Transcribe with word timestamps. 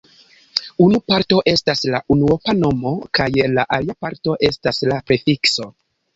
Unu 0.85 0.99
parto 1.11 1.41
estas 1.51 1.83
la 1.97 1.99
unuopa 2.15 2.55
nomo 2.63 2.95
kaj 3.19 3.29
la 3.59 3.67
alia 3.79 3.99
parto 4.07 4.35
estas 4.51 4.83
la 4.95 5.01
prefikso. 5.13 5.71